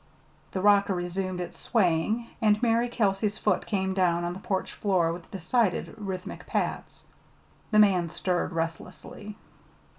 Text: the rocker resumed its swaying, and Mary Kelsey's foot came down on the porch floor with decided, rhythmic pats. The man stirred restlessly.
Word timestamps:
the 0.51 0.61
rocker 0.61 0.95
resumed 0.95 1.39
its 1.39 1.59
swaying, 1.59 2.25
and 2.41 2.59
Mary 2.63 2.89
Kelsey's 2.89 3.37
foot 3.37 3.67
came 3.67 3.93
down 3.93 4.23
on 4.23 4.33
the 4.33 4.39
porch 4.39 4.73
floor 4.73 5.13
with 5.13 5.29
decided, 5.29 5.93
rhythmic 5.95 6.47
pats. 6.47 7.03
The 7.69 7.77
man 7.77 8.09
stirred 8.09 8.51
restlessly. 8.51 9.35